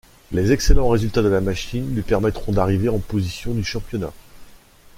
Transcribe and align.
Les 0.31 0.51
excellents 0.51 0.89
résultats 0.89 1.21
de 1.21 1.27
la 1.27 1.41
machine 1.41 1.93
lui 1.93 2.01
permettront 2.01 2.51
d’arriver 2.53 2.89
en 2.89 2.97
position 2.97 3.53
du 3.53 3.63
championnat. 3.63 4.11